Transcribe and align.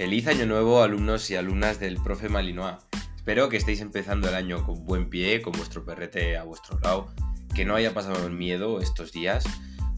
Feliz 0.00 0.26
año 0.28 0.46
nuevo, 0.46 0.82
alumnos 0.82 1.30
y 1.30 1.36
alumnas 1.36 1.78
del 1.78 2.02
profe 2.02 2.30
Malinois. 2.30 2.76
Espero 3.16 3.50
que 3.50 3.58
estéis 3.58 3.82
empezando 3.82 4.30
el 4.30 4.34
año 4.34 4.64
con 4.64 4.86
buen 4.86 5.10
pie, 5.10 5.42
con 5.42 5.52
vuestro 5.52 5.84
perrete 5.84 6.38
a 6.38 6.44
vuestro 6.44 6.80
lado, 6.80 7.12
que 7.54 7.66
no 7.66 7.74
haya 7.74 7.92
pasado 7.92 8.26
el 8.26 8.32
miedo 8.32 8.80
estos 8.80 9.12
días 9.12 9.44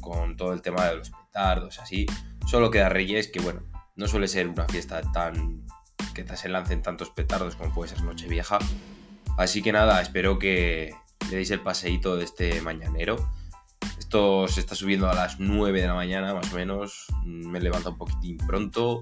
con 0.00 0.36
todo 0.36 0.54
el 0.54 0.60
tema 0.60 0.86
de 0.86 0.96
los 0.96 1.10
petardos, 1.10 1.78
así. 1.78 2.06
Solo 2.48 2.72
queda 2.72 2.88
Reyes, 2.88 3.28
que 3.28 3.38
bueno, 3.38 3.62
no 3.94 4.08
suele 4.08 4.26
ser 4.26 4.48
una 4.48 4.66
fiesta 4.66 5.02
tan 5.12 5.64
que 6.14 6.26
se 6.36 6.48
lancen 6.48 6.82
tantos 6.82 7.10
petardos 7.10 7.54
como 7.54 7.72
puede 7.72 7.90
ser 7.90 8.02
Nochevieja. 8.02 8.58
Así 9.38 9.62
que 9.62 9.70
nada, 9.70 10.02
espero 10.02 10.36
que 10.40 10.96
le 11.30 11.36
deis 11.36 11.52
el 11.52 11.60
paseíto 11.60 12.16
de 12.16 12.24
este 12.24 12.60
mañanero. 12.60 13.30
Esto 14.00 14.48
se 14.48 14.58
está 14.58 14.74
subiendo 14.74 15.08
a 15.08 15.14
las 15.14 15.38
9 15.38 15.80
de 15.80 15.86
la 15.86 15.94
mañana, 15.94 16.34
más 16.34 16.52
o 16.52 16.56
menos. 16.56 17.06
Me 17.24 17.60
levanto 17.60 17.90
un 17.90 17.98
poquitín 17.98 18.36
pronto 18.38 19.00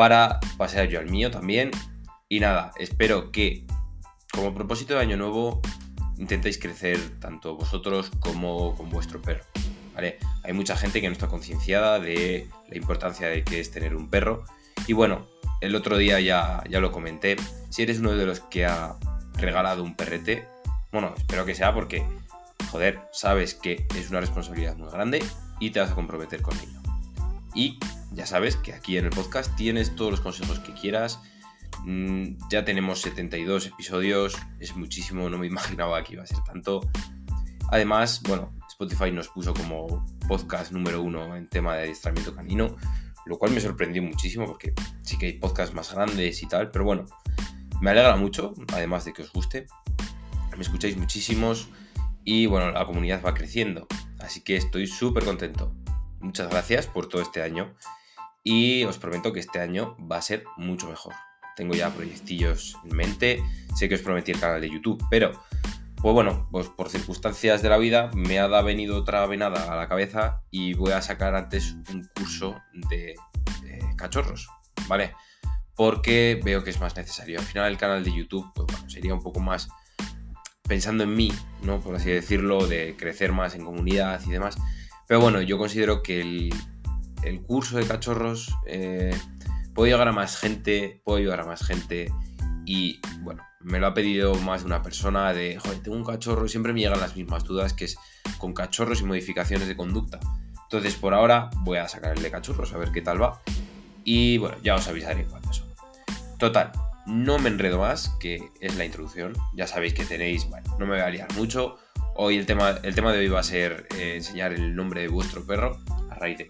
para 0.00 0.40
pasear 0.56 0.88
yo 0.88 0.98
al 0.98 1.10
mío 1.10 1.30
también. 1.30 1.70
Y 2.26 2.40
nada, 2.40 2.72
espero 2.78 3.30
que 3.30 3.66
como 4.32 4.54
propósito 4.54 4.94
de 4.94 5.00
año 5.00 5.18
nuevo 5.18 5.60
intentéis 6.16 6.56
crecer 6.56 7.20
tanto 7.20 7.54
vosotros 7.54 8.10
como 8.18 8.74
con 8.76 8.88
vuestro 8.88 9.20
perro. 9.20 9.44
¿vale? 9.94 10.16
Hay 10.42 10.54
mucha 10.54 10.74
gente 10.74 11.02
que 11.02 11.06
no 11.08 11.12
está 11.12 11.28
concienciada 11.28 12.00
de 12.00 12.48
la 12.70 12.78
importancia 12.78 13.28
de 13.28 13.44
que 13.44 13.60
es 13.60 13.72
tener 13.72 13.94
un 13.94 14.08
perro. 14.08 14.44
Y 14.86 14.94
bueno, 14.94 15.26
el 15.60 15.74
otro 15.74 15.98
día 15.98 16.18
ya, 16.18 16.64
ya 16.66 16.80
lo 16.80 16.92
comenté. 16.92 17.36
Si 17.68 17.82
eres 17.82 17.98
uno 17.98 18.12
de 18.12 18.24
los 18.24 18.40
que 18.40 18.64
ha 18.64 18.96
regalado 19.34 19.82
un 19.82 19.96
perrete, 19.96 20.48
bueno, 20.92 21.12
espero 21.14 21.44
que 21.44 21.54
sea 21.54 21.74
porque, 21.74 22.06
joder, 22.70 23.00
sabes 23.12 23.52
que 23.52 23.86
es 23.94 24.08
una 24.08 24.20
responsabilidad 24.20 24.78
muy 24.78 24.90
grande 24.90 25.22
y 25.60 25.68
te 25.68 25.80
vas 25.80 25.90
a 25.90 25.94
comprometer 25.94 26.40
con 26.40 26.56
ello. 26.58 26.80
Y 27.54 27.78
ya 28.12 28.26
sabes 28.26 28.56
que 28.56 28.72
aquí 28.72 28.98
en 28.98 29.04
el 29.04 29.10
podcast 29.10 29.54
tienes 29.56 29.94
todos 29.94 30.10
los 30.10 30.20
consejos 30.20 30.58
que 30.60 30.72
quieras. 30.72 31.20
Mm, 31.84 32.36
ya 32.50 32.64
tenemos 32.64 33.00
72 33.02 33.66
episodios, 33.66 34.36
es 34.58 34.74
muchísimo, 34.76 35.30
no 35.30 35.38
me 35.38 35.46
imaginaba 35.48 36.02
que 36.02 36.14
iba 36.14 36.22
a 36.22 36.26
ser 36.26 36.42
tanto. 36.44 36.80
Además, 37.70 38.20
bueno, 38.26 38.52
Spotify 38.68 39.12
nos 39.12 39.28
puso 39.28 39.54
como 39.54 40.04
podcast 40.26 40.72
número 40.72 41.02
uno 41.02 41.36
en 41.36 41.48
tema 41.48 41.76
de 41.76 41.84
adiestramiento 41.84 42.34
canino, 42.34 42.76
lo 43.26 43.38
cual 43.38 43.52
me 43.52 43.60
sorprendió 43.60 44.02
muchísimo 44.02 44.46
porque 44.46 44.74
sí 45.02 45.16
que 45.16 45.26
hay 45.26 45.32
podcasts 45.34 45.74
más 45.74 45.94
grandes 45.94 46.42
y 46.42 46.48
tal, 46.48 46.70
pero 46.72 46.84
bueno, 46.84 47.06
me 47.80 47.90
alegra 47.90 48.16
mucho, 48.16 48.54
además 48.72 49.04
de 49.04 49.12
que 49.12 49.22
os 49.22 49.32
guste. 49.32 49.66
Me 50.56 50.62
escucháis 50.62 50.96
muchísimos 50.96 51.68
y 52.24 52.46
bueno, 52.46 52.72
la 52.72 52.84
comunidad 52.84 53.22
va 53.24 53.34
creciendo, 53.34 53.86
así 54.18 54.40
que 54.40 54.56
estoy 54.56 54.88
súper 54.88 55.24
contento. 55.24 55.72
Muchas 56.18 56.50
gracias 56.50 56.86
por 56.88 57.08
todo 57.08 57.22
este 57.22 57.42
año 57.42 57.72
y 58.42 58.84
os 58.84 58.98
prometo 58.98 59.32
que 59.32 59.40
este 59.40 59.60
año 59.60 59.96
va 60.00 60.16
a 60.16 60.22
ser 60.22 60.44
mucho 60.56 60.88
mejor. 60.88 61.14
Tengo 61.56 61.74
ya 61.74 61.90
proyectillos 61.90 62.76
en 62.84 62.96
mente, 62.96 63.42
sé 63.76 63.88
que 63.88 63.96
os 63.96 64.00
prometí 64.00 64.32
el 64.32 64.40
canal 64.40 64.60
de 64.60 64.70
YouTube, 64.70 65.02
pero 65.10 65.32
pues 65.96 66.14
bueno, 66.14 66.48
pues 66.50 66.68
por 66.68 66.88
circunstancias 66.88 67.60
de 67.62 67.68
la 67.68 67.76
vida 67.76 68.10
me 68.14 68.38
ha 68.38 68.46
venido 68.62 68.96
otra 68.96 69.26
venada 69.26 69.70
a 69.70 69.76
la 69.76 69.88
cabeza 69.88 70.42
y 70.50 70.72
voy 70.72 70.92
a 70.92 71.02
sacar 71.02 71.34
antes 71.34 71.76
un 71.92 72.08
curso 72.14 72.56
de 72.88 73.14
cachorros, 74.00 74.48
¿vale? 74.88 75.14
Porque 75.74 76.40
veo 76.42 76.64
que 76.64 76.70
es 76.70 76.80
más 76.80 76.96
necesario. 76.96 77.38
Al 77.38 77.44
final 77.44 77.70
el 77.70 77.78
canal 77.78 78.02
de 78.02 78.14
YouTube, 78.14 78.50
pues 78.54 78.66
bueno, 78.66 78.88
sería 78.88 79.14
un 79.14 79.22
poco 79.22 79.40
más 79.40 79.68
pensando 80.66 81.04
en 81.04 81.14
mí, 81.14 81.32
¿no? 81.62 81.80
Por 81.80 81.94
así 81.96 82.10
decirlo, 82.10 82.66
de 82.66 82.96
crecer 82.96 83.32
más 83.32 83.54
en 83.54 83.64
comunidad 83.64 84.20
y 84.26 84.30
demás. 84.30 84.56
Pero 85.06 85.20
bueno, 85.20 85.42
yo 85.42 85.58
considero 85.58 86.02
que 86.02 86.20
el, 86.20 86.54
curso 87.46 87.76
de 87.76 87.86
cachorros 87.86 88.54
eh, 88.66 89.16
puede 89.74 89.92
llegar 89.92 90.08
a 90.08 90.12
más 90.12 90.36
gente, 90.36 91.00
puede 91.04 91.20
ayudar 91.20 91.40
a 91.40 91.46
más 91.46 91.64
gente 91.64 92.12
y 92.64 93.00
bueno, 93.20 93.42
me 93.60 93.78
lo 93.78 93.88
ha 93.88 93.94
pedido 93.94 94.34
más 94.34 94.62
de 94.62 94.66
una 94.66 94.82
persona 94.82 95.32
de, 95.32 95.58
joder, 95.58 95.82
tengo 95.82 95.96
un 95.96 96.04
cachorro 96.04 96.46
y 96.46 96.48
siempre 96.48 96.72
me 96.72 96.80
llegan 96.80 97.00
las 97.00 97.16
mismas 97.16 97.44
dudas, 97.44 97.72
que 97.72 97.84
es 97.84 97.96
con 98.38 98.54
cachorros 98.54 99.00
y 99.00 99.04
modificaciones 99.04 99.68
de 99.68 99.76
conducta. 99.76 100.18
Entonces, 100.62 100.94
por 100.94 101.14
ahora 101.14 101.50
voy 101.62 101.78
a 101.78 101.88
sacar 101.88 102.16
el 102.16 102.22
de 102.22 102.30
cachorros, 102.30 102.72
a 102.72 102.78
ver 102.78 102.92
qué 102.92 103.02
tal 103.02 103.20
va. 103.20 103.40
Y 104.04 104.38
bueno, 104.38 104.56
ya 104.62 104.76
os 104.76 104.86
avisaré 104.88 105.24
cuando 105.24 105.50
eso. 105.50 105.66
Total, 106.38 106.72
no 107.06 107.38
me 107.38 107.48
enredo 107.48 107.80
más, 107.80 108.10
que 108.20 108.50
es 108.60 108.76
la 108.76 108.84
introducción. 108.84 109.34
Ya 109.54 109.66
sabéis 109.66 109.94
que 109.94 110.04
tenéis, 110.04 110.48
bueno, 110.48 110.70
no 110.78 110.86
me 110.86 110.92
voy 110.92 111.00
a 111.00 111.10
liar 111.10 111.32
mucho. 111.34 111.76
Hoy 112.14 112.36
el 112.36 112.46
tema, 112.46 112.70
el 112.82 112.94
tema 112.94 113.12
de 113.12 113.18
hoy 113.18 113.28
va 113.28 113.40
a 113.40 113.44
ser 113.44 113.88
eh, 113.96 114.14
enseñar 114.16 114.52
el 114.52 114.74
nombre 114.74 115.02
de 115.02 115.08
vuestro 115.08 115.44
perro, 115.44 115.78
a 116.08 116.14
raíz 116.14 116.38
de 116.38 116.48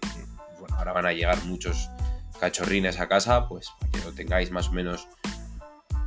ahora 0.81 0.93
van 0.93 1.05
a 1.05 1.13
llegar 1.13 1.43
muchos 1.45 1.89
cachorrines 2.39 2.99
a 2.99 3.07
casa, 3.07 3.47
pues 3.47 3.69
para 3.79 3.91
que 3.91 3.99
lo 3.99 4.13
tengáis 4.13 4.51
más 4.51 4.69
o 4.69 4.71
menos 4.71 5.07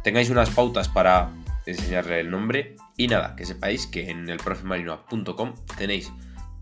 tengáis 0.03 0.31
unas 0.31 0.51
pautas 0.51 0.89
para 0.89 1.31
enseñarle 1.65 2.21
el 2.21 2.31
nombre. 2.31 2.77
Y 2.97 3.09
nada, 3.09 3.37
que 3.37 3.47
sepáis 3.47 3.87
que 3.87 4.11
en 4.11 4.29
el 4.29 4.39
profemarino.com 4.39 5.55
tenéis 5.79 6.13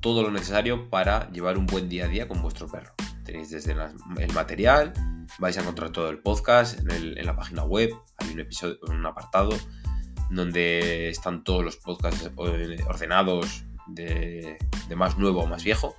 todo 0.00 0.22
lo 0.22 0.30
necesario 0.30 0.90
para 0.90 1.30
llevar 1.32 1.56
un 1.56 1.66
buen 1.66 1.88
día 1.88 2.04
a 2.04 2.08
día 2.08 2.28
con 2.28 2.42
vuestro 2.42 2.68
perro. 2.68 2.92
Tenéis 3.24 3.50
desde 3.50 3.72
el 3.72 4.32
material, 4.32 4.92
vais 5.38 5.56
a 5.56 5.62
encontrar 5.62 5.90
todo 5.90 6.10
el 6.10 6.18
podcast 6.18 6.78
en, 6.90 7.24
la 7.24 7.34
página 7.34 7.64
web, 7.64 7.90
hay 8.18 8.32
un 8.32 8.40
episodio, 8.40 8.78
un 8.88 9.06
apartado 9.06 9.56
donde 10.30 11.08
están 11.08 11.44
todos 11.44 11.64
los 11.64 11.76
podcasts 11.76 12.30
ordenados 12.36 13.64
de, 13.86 14.58
más 14.94 15.18
nuevo 15.18 15.42
o 15.42 15.46
más 15.46 15.64
viejo. 15.64 15.96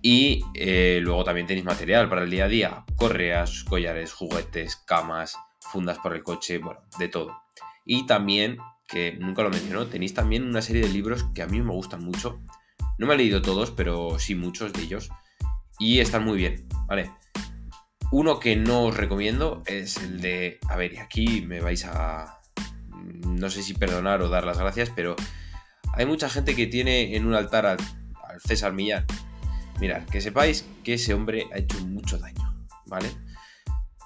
Y 0.00 0.44
eh, 0.54 1.00
luego 1.02 1.24
también 1.24 1.46
tenéis 1.46 1.64
material 1.64 2.08
para 2.08 2.22
el 2.22 2.30
día 2.30 2.44
a 2.44 2.48
día, 2.48 2.84
correas, 2.96 3.64
collares, 3.64 4.12
juguetes, 4.12 4.76
camas, 4.76 5.36
fundas 5.60 5.98
por 5.98 6.14
el 6.14 6.22
coche, 6.22 6.58
bueno, 6.58 6.80
de 6.98 7.08
todo. 7.08 7.42
Y 7.84 8.06
también, 8.06 8.58
que 8.86 9.16
nunca 9.18 9.42
lo 9.42 9.50
mencionó, 9.50 9.86
tenéis 9.86 10.14
también 10.14 10.44
una 10.44 10.62
serie 10.62 10.82
de 10.82 10.88
libros 10.88 11.24
que 11.34 11.42
a 11.42 11.46
mí 11.46 11.60
me 11.60 11.72
gustan 11.72 12.04
mucho. 12.04 12.40
No 12.98 13.06
me 13.06 13.14
he 13.14 13.16
leído 13.16 13.42
todos, 13.42 13.70
pero 13.70 14.18
sí 14.18 14.34
muchos 14.34 14.72
de 14.72 14.82
ellos. 14.82 15.10
Y 15.78 16.00
están 16.00 16.24
muy 16.24 16.38
bien, 16.38 16.66
¿vale? 16.86 17.10
Uno 18.10 18.40
que 18.40 18.56
no 18.56 18.84
os 18.84 18.96
recomiendo 18.96 19.62
es 19.66 19.98
el 19.98 20.20
de... 20.20 20.58
A 20.68 20.76
ver, 20.76 20.94
y 20.94 20.96
aquí 20.98 21.42
me 21.42 21.60
vais 21.60 21.84
a... 21.84 22.40
No 23.26 23.50
sé 23.50 23.62
si 23.62 23.74
perdonar 23.74 24.22
o 24.22 24.28
dar 24.28 24.44
las 24.44 24.58
gracias, 24.58 24.90
pero 24.94 25.14
hay 25.92 26.06
mucha 26.06 26.28
gente 26.28 26.54
que 26.54 26.66
tiene 26.66 27.16
en 27.16 27.26
un 27.26 27.34
altar 27.34 27.66
al, 27.66 27.78
César 28.44 28.72
Millán. 28.72 29.04
Mirad, 29.80 30.04
que 30.04 30.20
sepáis 30.20 30.66
que 30.82 30.94
ese 30.94 31.14
hombre 31.14 31.46
ha 31.52 31.58
hecho 31.58 31.78
mucho 31.86 32.18
daño, 32.18 32.66
¿vale? 32.86 33.10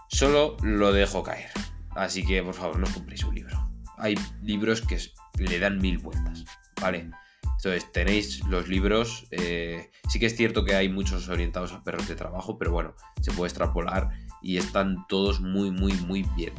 Solo 0.08 0.56
lo 0.62 0.92
dejo 0.92 1.22
caer. 1.22 1.50
Así 1.90 2.24
que 2.24 2.42
por 2.42 2.54
favor 2.54 2.78
no 2.78 2.86
compréis 2.92 3.24
un 3.24 3.34
libro. 3.34 3.70
Hay 3.96 4.14
libros 4.42 4.82
que 4.82 4.98
le 5.36 5.58
dan 5.58 5.78
mil 5.78 5.98
vueltas, 5.98 6.44
¿vale? 6.80 7.10
Entonces 7.42 7.90
tenéis 7.92 8.44
los 8.46 8.68
libros. 8.68 9.26
Eh, 9.30 9.90
sí 10.08 10.18
que 10.18 10.26
es 10.26 10.36
cierto 10.36 10.64
que 10.64 10.74
hay 10.74 10.88
muchos 10.88 11.28
orientados 11.28 11.72
a 11.72 11.82
perros 11.84 12.08
de 12.08 12.16
trabajo, 12.16 12.58
pero 12.58 12.72
bueno, 12.72 12.94
se 13.20 13.30
puede 13.32 13.48
extrapolar 13.48 14.10
y 14.42 14.56
están 14.56 15.06
todos 15.08 15.40
muy, 15.40 15.70
muy, 15.70 15.92
muy 15.92 16.26
bien. 16.36 16.52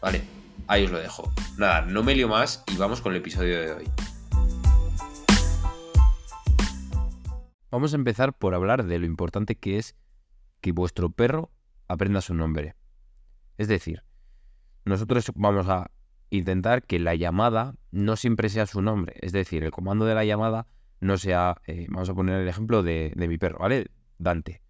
¿Vale? 0.00 0.22
Ahí 0.66 0.84
os 0.84 0.90
lo 0.90 0.98
dejo. 0.98 1.32
Nada, 1.56 1.82
no 1.82 2.02
me 2.02 2.14
lío 2.14 2.28
más 2.28 2.64
y 2.72 2.76
vamos 2.76 3.00
con 3.00 3.12
el 3.12 3.18
episodio 3.18 3.60
de 3.60 3.72
hoy. 3.72 3.90
Vamos 7.70 7.92
a 7.92 7.96
empezar 7.96 8.32
por 8.32 8.54
hablar 8.54 8.84
de 8.84 8.98
lo 8.98 9.04
importante 9.04 9.54
que 9.54 9.76
es 9.76 9.94
que 10.60 10.72
vuestro 10.72 11.10
perro 11.10 11.50
aprenda 11.86 12.20
su 12.22 12.34
nombre. 12.34 12.74
Es 13.58 13.68
decir, 13.68 14.04
nosotros 14.84 15.30
vamos 15.34 15.68
a 15.68 15.90
intentar 16.30 16.82
que 16.82 16.98
la 16.98 17.14
llamada 17.14 17.74
no 17.90 18.16
siempre 18.16 18.48
sea 18.48 18.66
su 18.66 18.80
nombre. 18.80 19.16
Es 19.20 19.32
decir, 19.32 19.64
el 19.64 19.70
comando 19.70 20.06
de 20.06 20.14
la 20.14 20.24
llamada 20.24 20.66
no 21.00 21.18
sea, 21.18 21.60
eh, 21.66 21.86
vamos 21.90 22.08
a 22.08 22.14
poner 22.14 22.40
el 22.40 22.48
ejemplo 22.48 22.82
de, 22.82 23.12
de 23.14 23.28
mi 23.28 23.36
perro, 23.36 23.58
¿vale? 23.58 23.90
Dante. 24.18 24.62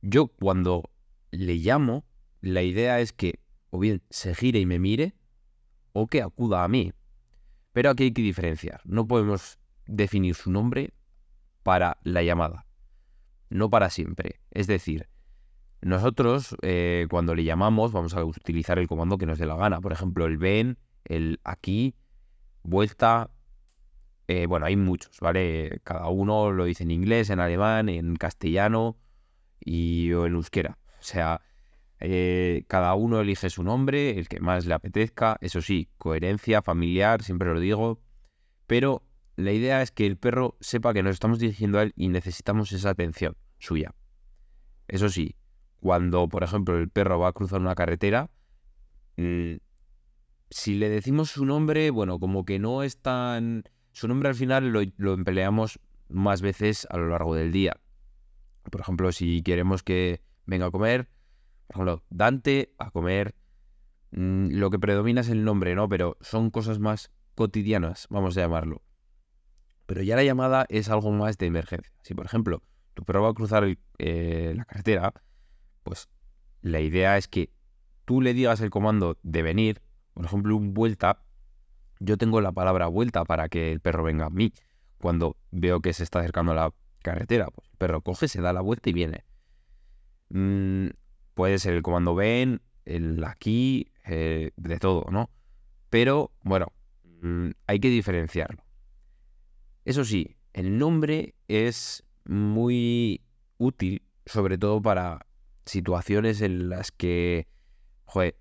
Yo 0.00 0.28
cuando 0.28 0.90
le 1.32 1.56
llamo, 1.56 2.04
la 2.40 2.62
idea 2.62 3.00
es 3.00 3.12
que 3.12 3.40
o 3.70 3.80
bien 3.80 4.02
se 4.10 4.34
gire 4.34 4.60
y 4.60 4.66
me 4.66 4.78
mire 4.78 5.14
o 5.92 6.06
que 6.06 6.22
acuda 6.22 6.62
a 6.62 6.68
mí. 6.68 6.92
Pero 7.72 7.90
aquí 7.90 8.04
hay 8.04 8.12
que 8.12 8.22
diferenciar. 8.22 8.80
No 8.84 9.06
podemos 9.08 9.58
definir 9.86 10.34
su 10.34 10.50
nombre 10.52 10.94
para 11.66 11.98
la 12.04 12.22
llamada. 12.22 12.64
No 13.50 13.70
para 13.70 13.90
siempre. 13.90 14.38
Es 14.52 14.68
decir, 14.68 15.08
nosotros, 15.80 16.56
eh, 16.62 17.08
cuando 17.10 17.34
le 17.34 17.42
llamamos, 17.42 17.90
vamos 17.90 18.14
a 18.14 18.24
utilizar 18.24 18.78
el 18.78 18.86
comando 18.86 19.18
que 19.18 19.26
nos 19.26 19.36
dé 19.36 19.46
la 19.46 19.56
gana. 19.56 19.80
Por 19.80 19.92
ejemplo, 19.92 20.26
el 20.26 20.38
ven, 20.38 20.78
el 21.04 21.40
aquí, 21.42 21.96
vuelta. 22.62 23.32
Eh, 24.28 24.46
bueno, 24.46 24.66
hay 24.66 24.76
muchos, 24.76 25.18
¿vale? 25.18 25.80
Cada 25.82 26.06
uno 26.06 26.52
lo 26.52 26.66
dice 26.66 26.84
en 26.84 26.92
inglés, 26.92 27.30
en 27.30 27.40
alemán, 27.40 27.88
en 27.88 28.14
castellano 28.14 28.96
y 29.58 30.12
o 30.12 30.24
en 30.24 30.34
euskera. 30.34 30.78
O 31.00 31.02
sea, 31.02 31.40
eh, 31.98 32.62
cada 32.68 32.94
uno 32.94 33.18
elige 33.18 33.50
su 33.50 33.64
nombre, 33.64 34.16
el 34.20 34.28
que 34.28 34.38
más 34.38 34.66
le 34.66 34.74
apetezca. 34.74 35.36
Eso 35.40 35.60
sí, 35.60 35.88
coherencia 35.98 36.62
familiar, 36.62 37.24
siempre 37.24 37.52
lo 37.52 37.58
digo. 37.58 38.00
Pero 38.68 39.02
la 39.36 39.52
idea 39.52 39.82
es 39.82 39.90
que 39.90 40.06
el 40.06 40.16
perro 40.16 40.56
sepa 40.60 40.94
que 40.94 41.02
nos 41.02 41.12
estamos 41.12 41.38
dirigiendo 41.38 41.78
a 41.78 41.82
él 41.82 41.92
y 41.94 42.08
necesitamos 42.08 42.72
esa 42.72 42.90
atención 42.90 43.36
suya. 43.58 43.94
Eso 44.88 45.08
sí, 45.10 45.36
cuando, 45.80 46.28
por 46.28 46.42
ejemplo, 46.42 46.78
el 46.78 46.88
perro 46.88 47.18
va 47.18 47.28
a 47.28 47.32
cruzar 47.32 47.60
una 47.60 47.74
carretera, 47.74 48.30
mm, 49.16 49.56
si 50.50 50.74
le 50.74 50.88
decimos 50.88 51.30
su 51.30 51.44
nombre, 51.44 51.90
bueno, 51.90 52.18
como 52.18 52.44
que 52.44 52.58
no 52.58 52.82
es 52.82 53.00
tan... 53.02 53.64
Su 53.92 54.08
nombre 54.08 54.28
al 54.28 54.34
final 54.34 54.70
lo, 54.96 55.12
empleamos 55.12 55.80
más 56.08 56.40
veces 56.40 56.86
a 56.90 56.96
lo 56.96 57.08
largo 57.08 57.34
del 57.34 57.52
día. 57.52 57.80
Por 58.70 58.80
ejemplo, 58.80 59.10
si 59.12 59.42
queremos 59.42 59.82
que 59.82 60.22
venga 60.44 60.66
a 60.66 60.70
comer, 60.70 61.08
por 61.66 61.76
ejemplo, 61.76 62.04
Dante 62.10 62.74
a 62.78 62.90
comer, 62.90 63.34
mm, 64.12 64.50
lo 64.52 64.70
que 64.70 64.78
predomina 64.78 65.22
es 65.22 65.28
el 65.28 65.44
nombre, 65.44 65.74
¿no? 65.74 65.88
Pero 65.88 66.16
son 66.20 66.50
cosas 66.50 66.78
más 66.78 67.10
cotidianas, 67.34 68.06
vamos 68.08 68.36
a 68.36 68.42
llamarlo. 68.42 68.85
Pero 69.86 70.02
ya 70.02 70.16
la 70.16 70.24
llamada 70.24 70.66
es 70.68 70.88
algo 70.88 71.12
más 71.12 71.38
de 71.38 71.46
emergencia. 71.46 71.92
Si, 72.02 72.14
por 72.14 72.26
ejemplo, 72.26 72.62
tu 72.94 73.04
perro 73.04 73.22
va 73.22 73.30
a 73.30 73.34
cruzar 73.34 73.64
eh, 73.98 74.54
la 74.56 74.64
carretera, 74.64 75.12
pues 75.82 76.08
la 76.62 76.80
idea 76.80 77.16
es 77.16 77.28
que 77.28 77.50
tú 78.04 78.20
le 78.20 78.34
digas 78.34 78.60
el 78.60 78.70
comando 78.70 79.18
de 79.22 79.42
venir, 79.42 79.80
por 80.14 80.24
ejemplo, 80.24 80.56
un 80.56 80.74
vuelta, 80.74 81.22
yo 82.00 82.16
tengo 82.16 82.40
la 82.40 82.52
palabra 82.52 82.88
vuelta 82.88 83.24
para 83.24 83.48
que 83.48 83.72
el 83.72 83.80
perro 83.80 84.02
venga 84.02 84.26
a 84.26 84.30
mí. 84.30 84.52
Cuando 84.98 85.36
veo 85.50 85.80
que 85.80 85.92
se 85.92 86.02
está 86.02 86.20
acercando 86.20 86.52
a 86.52 86.54
la 86.54 86.74
carretera, 87.02 87.46
pues 87.46 87.68
el 87.70 87.76
perro 87.76 88.00
coge, 88.00 88.28
se 88.28 88.40
da 88.40 88.52
la 88.52 88.60
vuelta 88.60 88.90
y 88.90 88.92
viene. 88.92 89.24
Mm, 90.30 90.88
puede 91.34 91.58
ser 91.58 91.74
el 91.74 91.82
comando 91.82 92.14
ven, 92.14 92.62
el 92.84 93.22
aquí, 93.24 93.92
eh, 94.06 94.50
de 94.56 94.78
todo, 94.78 95.06
¿no? 95.10 95.30
Pero, 95.90 96.32
bueno, 96.42 96.72
mm, 97.22 97.50
hay 97.66 97.78
que 97.78 97.90
diferenciarlo. 97.90 98.65
Eso 99.86 100.04
sí, 100.04 100.34
el 100.52 100.78
nombre 100.78 101.36
es 101.46 102.02
muy 102.24 103.22
útil, 103.56 104.02
sobre 104.26 104.58
todo 104.58 104.82
para 104.82 105.26
situaciones 105.64 106.40
en 106.40 106.68
las 106.68 106.90
que, 106.90 107.46
joder, 108.04 108.36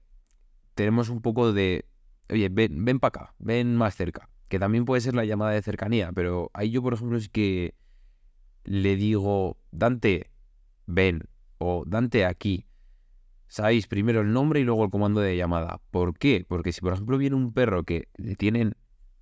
tenemos 0.74 1.10
un 1.10 1.22
poco 1.22 1.54
de, 1.54 1.86
oye, 2.32 2.50
ven, 2.50 2.84
ven 2.84 3.00
para 3.00 3.10
acá, 3.10 3.36
ven 3.38 3.76
más 3.76 3.96
cerca, 3.96 4.28
que 4.48 4.58
también 4.58 4.86
puede 4.86 5.02
ser 5.02 5.14
la 5.14 5.24
llamada 5.24 5.52
de 5.52 5.62
cercanía, 5.62 6.12
pero 6.14 6.50
ahí 6.56 6.72
yo, 6.72 6.82
por 6.82 6.96
ejemplo, 6.96 7.16
es 7.16 7.30
que 7.30 7.76
le 8.64 8.96
digo, 8.96 9.60
Dante, 9.70 10.32
ven, 10.88 11.30
o 11.60 11.84
Dante 11.86 12.26
aquí. 12.26 12.66
Sabéis 13.48 13.86
primero 13.86 14.22
el 14.22 14.34
nombre 14.34 14.62
y 14.62 14.64
luego 14.64 14.84
el 14.84 14.90
comando 14.90 15.22
de 15.22 15.38
llamada. 15.38 15.80
¿Por 15.92 16.18
qué? 16.18 16.44
Porque 16.48 16.72
si, 16.72 16.82
por 16.82 16.94
ejemplo, 16.94 17.20
viene 17.20 17.36
un 17.36 17.54
perro 17.54 17.84
que 17.84 18.08
le 18.18 18.36
tienen 18.36 18.76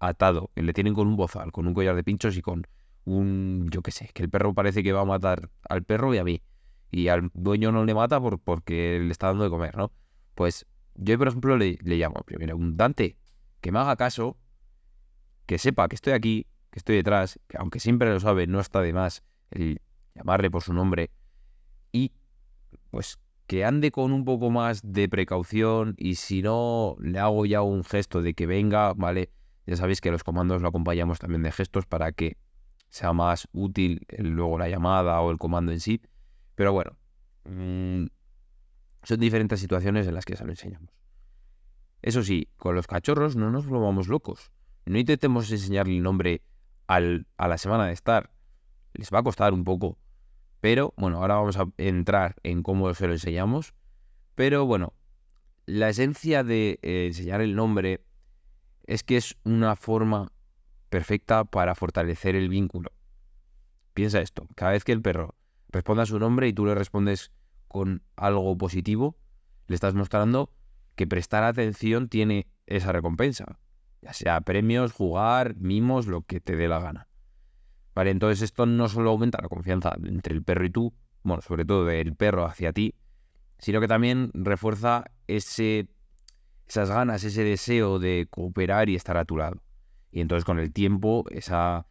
atado, 0.08 0.52
que 0.56 0.64
le 0.64 0.74
tienen 0.74 0.94
con 0.94 1.08
un 1.08 1.16
bozal, 1.16 1.52
con 1.52 1.68
un 1.68 1.74
collar 1.74 1.96
de 1.96 2.04
pinchos 2.04 2.38
y 2.38 2.42
con 2.42 2.66
un, 3.06 3.68
yo 3.72 3.82
qué 3.82 3.92
sé, 3.92 4.10
que 4.14 4.24
el 4.24 4.30
perro 4.30 4.54
parece 4.54 4.84
que 4.84 4.92
va 4.94 5.02
a 5.02 5.06
matar 5.06 5.50
al 5.68 5.84
perro 5.84 6.14
y 6.14 6.18
a 6.18 6.24
mí. 6.24 6.42
Y 6.92 7.08
al 7.08 7.32
dueño 7.34 7.72
no 7.72 7.86
le 7.86 7.94
mata 7.94 8.22
por, 8.22 8.40
porque 8.40 9.00
le 9.00 9.12
está 9.12 9.28
dando 9.28 9.44
de 9.44 9.50
comer, 9.50 9.76
¿no? 9.76 9.92
Pues 10.36 10.68
yo, 10.96 11.18
por 11.18 11.28
ejemplo, 11.28 11.58
le, 11.58 11.78
le 11.82 11.98
llamo 11.98 12.22
primero 12.26 12.56
un 12.56 12.78
Dante, 12.78 13.18
que 13.62 13.72
me 13.72 13.80
haga 13.80 13.96
caso, 13.96 14.38
que 15.46 15.58
sepa 15.58 15.88
que 15.88 15.96
estoy 15.96 16.14
aquí, 16.14 16.48
que 16.70 16.80
estoy 16.80 16.96
detrás, 16.96 17.40
que 17.48 17.58
aunque 17.58 17.80
siempre 17.80 18.12
lo 18.12 18.20
sabe, 18.20 18.48
no 18.48 18.60
está 18.60 18.82
de 18.82 18.94
más 18.94 19.24
el 19.52 19.82
llamarle 20.16 20.52
por 20.52 20.62
su 20.62 20.74
nombre, 20.74 21.12
y 21.92 22.12
pues 22.92 23.20
que 23.48 23.66
ande 23.66 23.92
con 23.92 24.14
un 24.14 24.26
poco 24.26 24.50
más 24.50 24.82
de 24.84 25.10
precaución 25.10 25.96
y 25.98 26.16
si 26.16 26.42
no 26.42 26.96
le 27.00 27.20
hago 27.20 27.46
ya 27.46 27.62
un 27.62 27.84
gesto 27.84 28.22
de 28.22 28.34
que 28.34 28.46
venga, 28.46 28.94
¿vale? 28.94 29.30
Ya 29.66 29.76
sabéis 29.76 30.02
que 30.02 30.12
los 30.12 30.24
comandos 30.24 30.62
lo 30.62 30.68
acompañamos 30.68 31.20
también 31.20 31.44
de 31.44 31.52
gestos 31.52 31.86
para 31.86 32.12
que 32.12 32.38
sea 32.90 33.14
más 33.14 33.48
útil 33.54 34.06
luego 34.18 34.58
la 34.58 34.70
llamada 34.70 35.20
o 35.22 35.32
el 35.32 35.38
comando 35.38 35.72
en 35.72 35.80
sí. 35.80 36.02
Pero 36.56 36.74
bueno, 36.74 36.98
mm, 37.46 38.06
son 39.04 39.20
diferentes 39.20 39.60
situaciones 39.60 40.08
en 40.08 40.14
las 40.14 40.26
que 40.26 40.36
se 40.36 40.44
lo 40.46 40.52
enseñamos. 40.52 40.92
Eso 42.02 42.22
sí, 42.24 42.50
con 42.58 42.76
los 42.76 42.88
cachorros 42.88 43.36
no 43.36 43.50
nos 43.50 43.66
volvamos 43.66 44.08
locos. 44.08 44.52
No 44.86 44.98
intentemos 44.98 45.50
enseñarle 45.50 45.96
el 45.96 46.04
nombre 46.04 46.42
al, 46.88 47.28
a 47.38 47.48
la 47.48 47.58
semana 47.58 47.88
de 47.88 47.94
estar. 47.94 48.32
Les 48.94 49.12
va 49.12 49.20
a 49.20 49.24
costar 49.24 49.54
un 49.54 49.64
poco. 49.64 49.98
Pero 50.60 50.94
bueno, 50.98 51.18
ahora 51.18 51.36
vamos 51.36 51.58
a 51.58 51.66
entrar 51.78 52.36
en 52.44 52.62
cómo 52.64 52.94
se 52.94 53.08
lo 53.08 53.14
enseñamos. 53.14 53.74
Pero 54.36 54.66
bueno, 54.66 54.94
la 55.66 55.90
esencia 55.90 56.44
de 56.44 56.80
eh, 56.82 57.08
enseñar 57.08 57.42
el 57.42 57.56
nombre 57.56 58.02
es 58.86 59.04
que 59.04 59.18
es 59.18 59.38
una 59.44 59.76
forma 59.76 60.32
perfecta 60.90 61.46
para 61.46 61.76
fortalecer 61.76 62.36
el 62.36 62.50
vínculo. 62.50 62.92
Piensa 63.94 64.22
esto, 64.22 64.48
cada 64.56 64.72
vez 64.72 64.84
que 64.84 64.92
el 64.92 65.02
perro 65.02 65.36
responda 65.70 66.04
a 66.04 66.06
su 66.06 66.20
nombre 66.20 66.48
y 66.48 66.54
tú 66.54 66.66
le 66.66 66.76
respondes 66.76 67.32
con 67.68 68.04
algo 68.16 68.58
positivo, 68.58 69.18
le 69.68 69.76
estás 69.76 69.96
mostrando 69.96 70.52
que 70.96 71.08
prestar 71.08 71.44
atención 71.44 72.10
tiene 72.10 72.48
esa 72.68 72.92
recompensa, 72.92 73.60
ya 74.02 74.14
sea 74.14 74.42
premios, 74.42 74.92
jugar, 74.92 75.56
mimos, 75.58 76.08
lo 76.08 76.22
que 76.22 76.40
te 76.40 76.56
dé 76.56 76.68
la 76.68 76.80
gana. 76.80 77.08
Vale, 77.96 78.12
entonces 78.12 78.42
esto 78.42 78.66
no 78.66 78.90
solo 78.90 79.12
aumenta 79.12 79.40
la 79.42 79.50
confianza 79.50 79.94
entre 80.04 80.34
el 80.34 80.44
perro 80.44 80.66
y 80.66 80.70
tú, 80.70 80.94
bueno, 81.24 81.42
sobre 81.42 81.66
todo 81.66 81.86
del 81.86 82.16
perro 82.16 82.46
hacia 82.46 82.74
ti, 82.74 82.96
sino 83.60 83.80
que 83.80 83.88
también 83.88 84.32
refuerza 84.34 85.06
ese 85.28 85.88
esas 86.74 86.90
ganas, 86.90 87.24
ese 87.24 87.44
deseo 87.44 88.00
de 88.00 88.28
cooperar 88.30 88.90
y 88.90 88.96
estar 88.96 89.16
a 89.18 89.26
tu 89.26 89.38
lado. 89.38 89.62
Y 90.12 90.22
entonces 90.22 90.44
con 90.44 90.58
el 90.58 90.74
tiempo, 90.74 91.24
esa, 91.30 91.86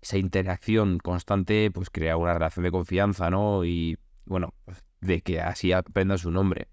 esa 0.00 0.16
interacción 0.16 0.98
constante, 0.98 1.72
pues 1.72 1.90
crea 1.90 2.16
una 2.16 2.32
relación 2.32 2.62
de 2.62 2.70
confianza, 2.70 3.30
¿no? 3.30 3.64
Y 3.64 3.98
bueno, 4.24 4.54
pues, 4.64 4.84
de 5.00 5.22
que 5.22 5.40
así 5.40 5.72
aprenda 5.72 6.18
su 6.18 6.30
nombre. 6.30 6.68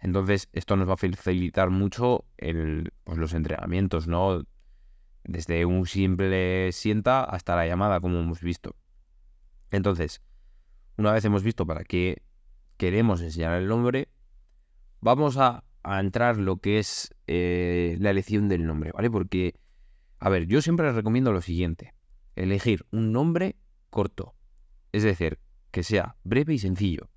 Entonces, 0.00 0.50
esto 0.52 0.76
nos 0.76 0.86
va 0.86 0.94
a 0.94 0.96
facilitar 0.96 1.70
mucho 1.70 2.26
el, 2.36 2.92
pues, 3.04 3.16
los 3.16 3.32
entrenamientos, 3.32 4.06
¿no? 4.06 4.42
Desde 5.24 5.64
un 5.64 5.86
simple 5.86 6.72
sienta 6.72 7.24
hasta 7.24 7.56
la 7.56 7.66
llamada, 7.66 8.00
como 8.00 8.18
hemos 8.18 8.42
visto. 8.42 8.76
Entonces, 9.70 10.20
una 10.98 11.12
vez 11.12 11.24
hemos 11.24 11.42
visto 11.42 11.66
para 11.66 11.84
qué 11.84 12.22
queremos 12.76 13.22
enseñar 13.22 13.54
el 13.54 13.68
nombre, 13.68 14.08
vamos 15.00 15.38
a 15.38 15.64
a 15.82 16.00
entrar 16.00 16.36
lo 16.36 16.58
que 16.58 16.78
es 16.78 17.14
eh, 17.26 17.96
la 18.00 18.10
elección 18.10 18.48
del 18.48 18.66
nombre, 18.66 18.92
¿vale? 18.92 19.10
Porque, 19.10 19.54
a 20.18 20.28
ver, 20.28 20.46
yo 20.46 20.62
siempre 20.62 20.86
les 20.86 20.94
recomiendo 20.94 21.32
lo 21.32 21.40
siguiente, 21.40 21.94
elegir 22.36 22.86
un 22.90 23.12
nombre 23.12 23.56
corto, 23.90 24.34
es 24.92 25.02
decir, 25.02 25.38
que 25.70 25.82
sea 25.82 26.16
breve 26.24 26.54
y 26.54 26.58
sencillo. 26.58 27.10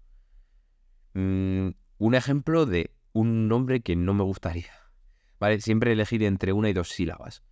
Mm, 1.13 1.69
un 1.97 2.15
ejemplo 2.15 2.65
de 2.65 2.91
un 3.11 3.47
nombre 3.47 3.81
que 3.81 3.95
no 3.95 4.13
me 4.13 4.23
gustaría, 4.23 4.71
¿vale? 5.39 5.59
Siempre 5.61 5.91
elegir 5.91 6.23
entre 6.23 6.53
una 6.53 6.69
y 6.69 6.73
dos 6.73 6.89
sílabas. 6.89 7.43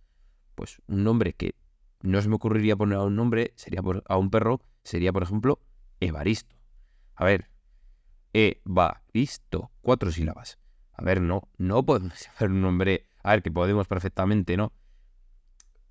Pues 0.54 0.82
un 0.86 1.04
nombre 1.04 1.32
que 1.32 1.54
no 2.02 2.20
se 2.20 2.28
me 2.28 2.34
ocurriría 2.34 2.76
poner 2.76 2.98
a 2.98 3.04
un 3.04 3.16
nombre, 3.16 3.52
sería 3.56 3.80
a 4.06 4.16
un 4.16 4.30
perro, 4.30 4.60
sería, 4.82 5.12
por 5.12 5.22
ejemplo, 5.22 5.60
Evaristo. 6.00 6.56
A 7.14 7.24
ver, 7.24 7.48
Evaristo, 8.32 9.70
cuatro 9.82 10.10
sílabas. 10.10 10.58
A 11.02 11.04
ver, 11.04 11.20
no, 11.20 11.48
no 11.58 11.84
podemos 11.84 12.12
hacer 12.28 12.50
un 12.50 12.62
nombre. 12.62 13.06
A 13.24 13.32
ver, 13.32 13.42
que 13.42 13.50
podemos 13.50 13.88
perfectamente, 13.88 14.56
¿no? 14.56 14.72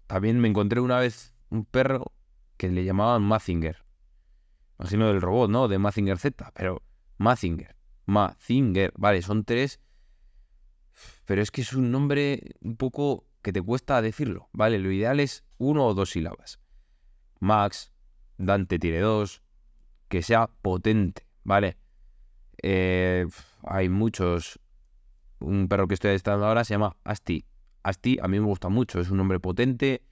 También 0.07 0.39
me 0.39 0.47
encontré 0.47 0.79
una 0.79 0.99
vez 0.99 1.33
un 1.49 1.65
perro 1.65 2.13
que 2.55 2.69
le 2.69 2.85
llamaban 2.85 3.21
Mazinger. 3.21 3.83
Imagino 4.79 5.07
del 5.07 5.21
robot, 5.21 5.49
¿no? 5.49 5.67
De 5.67 5.79
Mazinger 5.79 6.17
Z, 6.17 6.51
pero 6.53 6.81
Mazinger. 7.17 7.75
Mazinger. 8.05 8.93
Vale, 8.95 9.21
son 9.21 9.43
tres. 9.43 9.81
Pero 11.25 11.41
es 11.41 11.51
que 11.51 11.61
es 11.61 11.73
un 11.73 11.91
nombre 11.91 12.55
un 12.61 12.77
poco 12.77 13.25
que 13.41 13.51
te 13.51 13.61
cuesta 13.61 14.01
decirlo, 14.01 14.49
¿vale? 14.53 14.79
Lo 14.79 14.91
ideal 14.91 15.19
es 15.19 15.43
uno 15.57 15.87
o 15.87 15.93
dos 15.93 16.11
sílabas. 16.11 16.59
Max, 17.39 17.91
Dante 18.37 18.79
tiene 18.79 18.99
dos, 18.99 19.41
que 20.07 20.21
sea 20.23 20.47
potente, 20.47 21.25
¿vale? 21.43 21.77
Eh, 22.61 23.25
hay 23.63 23.89
muchos 23.89 24.59
un 25.41 25.67
perro 25.67 25.87
que 25.87 25.93
estoy 25.93 26.09
adiestrando 26.09 26.45
ahora 26.45 26.63
se 26.63 26.73
llama 26.73 26.95
Asti. 27.03 27.45
Asti 27.83 28.17
a 28.21 28.27
mí 28.27 28.39
me 28.39 28.45
gusta 28.45 28.69
mucho, 28.69 28.99
es 28.99 29.09
un 29.09 29.17
nombre 29.17 29.39
potente. 29.39 30.03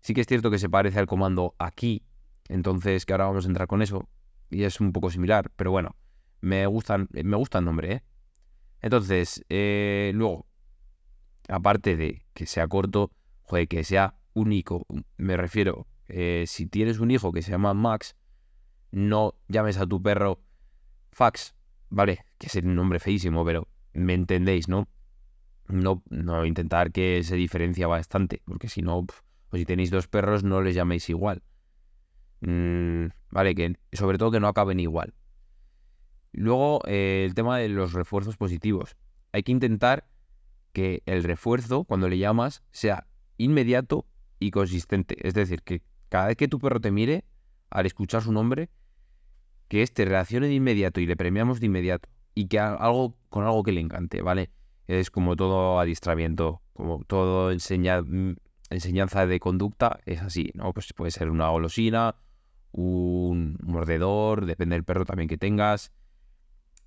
Sí 0.00 0.14
que 0.14 0.20
es 0.20 0.26
cierto 0.26 0.50
que 0.50 0.58
se 0.58 0.68
parece 0.68 0.98
al 0.98 1.06
comando 1.06 1.54
aquí, 1.58 2.04
entonces 2.48 3.04
que 3.04 3.12
ahora 3.12 3.26
vamos 3.26 3.44
a 3.44 3.48
entrar 3.48 3.68
con 3.68 3.82
eso. 3.82 4.08
Y 4.50 4.62
es 4.62 4.80
un 4.80 4.92
poco 4.92 5.10
similar, 5.10 5.50
pero 5.56 5.70
bueno, 5.70 5.96
me, 6.40 6.66
gustan, 6.66 7.08
me 7.10 7.36
gusta 7.36 7.58
el 7.58 7.64
nombre, 7.64 7.92
¿eh? 7.92 8.02
Entonces, 8.80 9.44
eh, 9.48 10.12
luego, 10.14 10.46
aparte 11.48 11.96
de 11.96 12.24
que 12.32 12.46
sea 12.46 12.68
corto, 12.68 13.10
joder, 13.42 13.66
que 13.68 13.84
sea 13.84 14.14
único, 14.34 14.86
me 15.16 15.36
refiero, 15.36 15.86
eh, 16.06 16.44
si 16.46 16.66
tienes 16.66 17.00
un 17.00 17.10
hijo 17.10 17.32
que 17.32 17.42
se 17.42 17.50
llama 17.50 17.74
Max, 17.74 18.16
no 18.90 19.34
llames 19.48 19.78
a 19.78 19.86
tu 19.86 20.00
perro 20.00 20.40
Fax, 21.10 21.54
¿vale? 21.90 22.24
Que 22.38 22.46
es 22.46 22.54
un 22.56 22.74
nombre 22.74 23.00
feísimo, 23.00 23.44
pero 23.44 23.68
me 23.98 24.14
entendéis, 24.14 24.68
¿no? 24.68 24.88
No, 25.68 26.02
no 26.08 26.46
intentar 26.46 26.92
que 26.92 27.22
se 27.22 27.36
diferencia 27.36 27.86
bastante, 27.86 28.42
porque 28.44 28.68
si 28.68 28.82
no, 28.82 28.98
o 28.98 29.56
si 29.56 29.64
tenéis 29.64 29.90
dos 29.90 30.08
perros, 30.08 30.44
no 30.44 30.62
les 30.62 30.74
llaméis 30.74 31.08
igual. 31.10 31.42
Mm, 32.40 33.06
vale, 33.30 33.54
que 33.54 33.76
sobre 33.92 34.18
todo 34.18 34.30
que 34.30 34.40
no 34.40 34.48
acaben 34.48 34.80
igual. 34.80 35.14
Luego, 36.32 36.80
eh, 36.86 37.24
el 37.26 37.34
tema 37.34 37.58
de 37.58 37.68
los 37.68 37.92
refuerzos 37.92 38.36
positivos. 38.36 38.96
Hay 39.32 39.42
que 39.42 39.52
intentar 39.52 40.08
que 40.72 41.02
el 41.06 41.24
refuerzo, 41.24 41.84
cuando 41.84 42.08
le 42.08 42.18
llamas, 42.18 42.62
sea 42.70 43.06
inmediato 43.36 44.06
y 44.38 44.50
consistente. 44.50 45.16
Es 45.26 45.34
decir, 45.34 45.62
que 45.62 45.82
cada 46.08 46.28
vez 46.28 46.36
que 46.36 46.48
tu 46.48 46.58
perro 46.58 46.80
te 46.80 46.90
mire, 46.90 47.24
al 47.70 47.86
escuchar 47.86 48.22
su 48.22 48.32
nombre, 48.32 48.70
que 49.68 49.82
este 49.82 50.04
reaccione 50.04 50.46
de 50.46 50.54
inmediato 50.54 51.00
y 51.00 51.06
le 51.06 51.16
premiamos 51.16 51.60
de 51.60 51.66
inmediato. 51.66 52.08
Y 52.34 52.46
que 52.46 52.58
algo 52.58 53.17
con 53.28 53.44
algo 53.44 53.62
que 53.62 53.72
le 53.72 53.80
encante, 53.80 54.22
¿vale? 54.22 54.50
Es 54.86 55.10
como 55.10 55.36
todo 55.36 55.80
adiestramiento, 55.80 56.62
como 56.72 57.04
todo 57.04 57.50
mm, 57.50 58.34
enseñanza 58.70 59.26
de 59.26 59.40
conducta, 59.40 60.00
es 60.06 60.22
así, 60.22 60.50
¿no? 60.54 60.72
Pues 60.72 60.92
puede 60.94 61.10
ser 61.10 61.30
una 61.30 61.48
golosina, 61.48 62.16
un 62.72 63.58
mordedor, 63.62 64.46
depende 64.46 64.76
del 64.76 64.84
perro 64.84 65.04
también 65.04 65.28
que 65.28 65.36
tengas. 65.36 65.92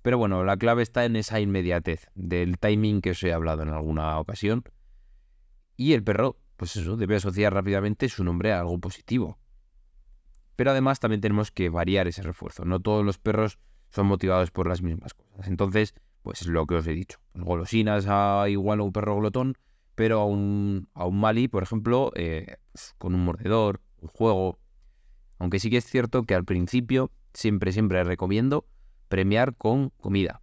Pero 0.02 0.18
bueno, 0.18 0.42
la 0.44 0.56
clave 0.56 0.82
está 0.82 1.04
en 1.04 1.14
esa 1.14 1.38
inmediatez, 1.38 2.08
del 2.14 2.58
timing 2.58 3.00
que 3.00 3.10
os 3.10 3.22
he 3.22 3.32
hablado 3.32 3.62
en 3.62 3.68
alguna 3.68 4.18
ocasión. 4.18 4.64
Y 5.76 5.92
el 5.92 6.02
perro, 6.02 6.38
pues 6.56 6.76
eso, 6.76 6.96
debe 6.96 7.16
asociar 7.16 7.54
rápidamente 7.54 8.08
su 8.08 8.24
nombre 8.24 8.52
a 8.52 8.60
algo 8.60 8.78
positivo. 8.78 9.38
Pero 10.56 10.72
además 10.72 10.98
también 10.98 11.20
tenemos 11.20 11.50
que 11.50 11.68
variar 11.68 12.08
ese 12.08 12.22
refuerzo. 12.22 12.64
No 12.64 12.80
todos 12.80 13.04
los 13.04 13.18
perros 13.18 13.58
son 13.90 14.06
motivados 14.06 14.50
por 14.50 14.66
las 14.66 14.82
mismas 14.82 15.14
cosas. 15.14 15.46
Entonces, 15.46 15.94
pues 16.22 16.42
es 16.42 16.48
lo 16.48 16.66
que 16.66 16.76
os 16.76 16.86
he 16.86 16.92
dicho. 16.92 17.18
Golosinas 17.34 18.06
a 18.08 18.48
igual 18.48 18.80
a 18.80 18.82
un 18.82 18.92
perro 18.92 19.16
glotón, 19.16 19.56
pero 19.94 20.20
a 20.20 20.24
un, 20.24 20.88
a 20.94 21.06
un 21.06 21.20
Mali, 21.20 21.48
por 21.48 21.62
ejemplo, 21.62 22.12
eh, 22.14 22.56
con 22.98 23.14
un 23.14 23.24
mordedor, 23.24 23.80
un 24.00 24.08
juego. 24.08 24.58
Aunque 25.38 25.58
sí 25.58 25.70
que 25.70 25.78
es 25.78 25.84
cierto 25.84 26.22
que 26.24 26.34
al 26.34 26.44
principio 26.44 27.10
siempre, 27.34 27.72
siempre 27.72 28.04
recomiendo 28.04 28.66
premiar 29.08 29.56
con 29.56 29.90
comida, 29.90 30.40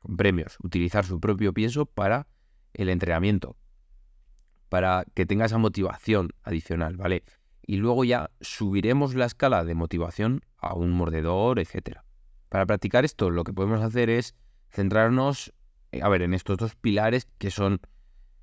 con 0.00 0.16
premios, 0.16 0.56
utilizar 0.62 1.04
su 1.04 1.20
propio 1.20 1.52
pienso 1.52 1.86
para 1.86 2.26
el 2.72 2.88
entrenamiento, 2.88 3.56
para 4.68 5.04
que 5.14 5.26
tenga 5.26 5.46
esa 5.46 5.58
motivación 5.58 6.30
adicional, 6.42 6.96
¿vale? 6.96 7.24
y 7.66 7.76
luego 7.76 8.04
ya 8.04 8.30
subiremos 8.40 9.14
la 9.14 9.26
escala 9.26 9.64
de 9.64 9.74
motivación 9.74 10.42
a 10.58 10.74
un 10.74 10.92
mordedor, 10.92 11.58
etc. 11.58 11.98
Para 12.48 12.64
practicar 12.64 13.04
esto, 13.04 13.30
lo 13.30 13.44
que 13.44 13.52
podemos 13.52 13.82
hacer 13.82 14.08
es 14.08 14.34
centrarnos, 14.70 15.52
eh, 15.92 16.02
a 16.02 16.08
ver, 16.08 16.22
en 16.22 16.34
estos 16.34 16.58
dos 16.58 16.74
pilares 16.76 17.28
que 17.38 17.50
son 17.50 17.80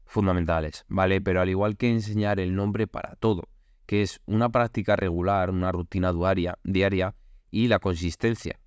fundamentales, 0.06 0.86
¿vale? 0.88 1.22
Pero 1.22 1.42
al 1.42 1.50
igual 1.50 1.78
que 1.78 1.90
enseñar 1.90 2.40
el 2.40 2.56
nombre 2.56 2.88
para 2.88 3.16
todo, 3.16 3.50
que 3.86 4.02
es 4.02 4.22
una 4.26 4.50
práctica 4.50 4.96
regular, 4.96 5.50
una 5.50 5.72
rutina 5.72 6.14
diaria, 6.14 6.58
diaria 6.64 7.16
y 7.52 7.68
la 7.68 7.80
consistencia. 7.80 8.60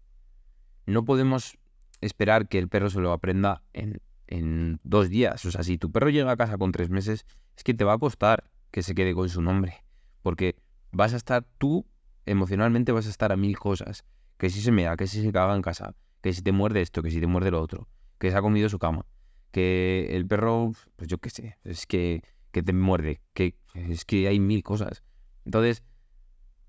No 0.87 1.05
podemos 1.05 1.59
esperar 2.01 2.49
que 2.49 2.59
el 2.59 2.69
perro 2.69 2.91
se 2.91 3.01
lo 3.01 3.13
aprenda 3.13 3.63
en, 3.73 4.01
en 4.27 4.81
dos 4.85 5.09
días. 5.09 5.45
O 5.45 5.51
sea, 5.51 5.63
si 5.63 5.79
tu 5.79 5.91
perro 5.91 6.11
llega 6.11 6.31
a 6.31 6.37
casa 6.37 6.59
con 6.59 6.73
tres 6.73 6.91
meses, 6.91 7.27
es 7.57 7.65
que 7.65 7.75
te 7.75 7.85
va 7.85 7.95
a 7.95 7.99
costar 7.99 8.51
que 8.71 8.83
se 8.83 8.95
quede 8.95 9.15
con 9.15 9.29
su 9.29 9.43
nombre 9.43 9.87
porque 10.27 10.57
vas 10.91 11.15
a 11.15 11.19
estar 11.19 11.47
tú, 11.57 11.87
emocionalmente 12.25 12.91
vas 12.91 13.07
a 13.07 13.11
estar 13.11 13.31
a 13.31 13.37
mil 13.37 13.57
cosas. 13.57 14.05
Que 14.39 14.51
si 14.51 14.61
se 14.61 14.73
mea, 14.73 14.97
que 14.97 15.07
si 15.07 15.23
se 15.23 15.31
caga 15.31 15.55
en 15.55 15.63
casa, 15.63 15.95
que 16.21 16.33
si 16.33 16.43
te 16.43 16.53
muerde 16.53 16.83
esto, 16.83 17.03
que 17.03 17.11
si 17.11 17.21
te 17.21 17.27
muerde 17.27 17.51
lo 17.51 17.61
otro, 17.61 17.89
que 18.19 18.31
se 18.31 18.37
ha 18.37 18.43
comido 18.43 18.69
su 18.69 18.79
cama, 18.79 19.07
que 19.51 20.09
el 20.13 20.27
perro, 20.27 20.73
pues 20.97 21.09
yo 21.09 21.19
qué 21.19 21.31
sé, 21.31 21.59
es 21.65 21.87
que, 21.87 22.23
que 22.53 22.63
te 22.63 22.73
muerde, 22.73 23.21
que 23.33 23.57
es 23.75 24.05
que 24.05 24.29
hay 24.29 24.41
mil 24.41 24.63
cosas. 24.63 25.03
Entonces, 25.45 25.83